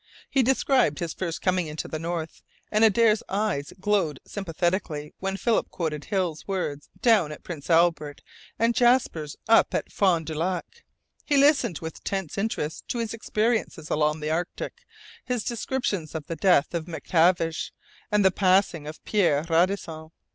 He 0.31 0.41
described 0.41 0.97
his 0.97 1.13
first 1.13 1.43
coming 1.43 1.67
into 1.67 1.87
the 1.87 1.99
North, 1.99 2.41
and 2.71 2.83
Adare's 2.83 3.21
eyes 3.29 3.71
glowed 3.79 4.19
sympathetically 4.25 5.13
when 5.19 5.37
Philip 5.37 5.69
quoted 5.69 6.05
Hill's 6.05 6.47
words 6.47 6.89
down 7.03 7.31
at 7.31 7.43
Prince 7.43 7.69
Albert 7.69 8.23
and 8.57 8.73
Jasper's 8.73 9.35
up 9.47 9.75
at 9.75 9.91
Fond 9.91 10.25
du 10.25 10.33
Lac. 10.33 10.83
He 11.23 11.37
listened 11.37 11.77
with 11.83 12.03
tense 12.03 12.35
interest 12.35 12.87
to 12.87 12.97
his 12.97 13.13
experiences 13.13 13.91
along 13.91 14.21
the 14.21 14.31
Arctic, 14.31 14.73
his 15.23 15.43
descriptions 15.43 16.15
of 16.15 16.25
the 16.25 16.35
death 16.35 16.73
of 16.73 16.87
MacTavish 16.87 17.71
and 18.11 18.25
the 18.25 18.31
passing 18.31 18.87
of 18.87 19.05
Pierre 19.05 19.45
Radisson. 19.49 20.09